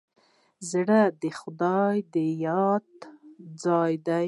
زړه 0.69 1.01
د 1.21 1.23
خدای 1.39 1.95
د 2.13 2.15
یاد 2.45 2.87
ځای 3.63 3.93
دی. 4.07 4.19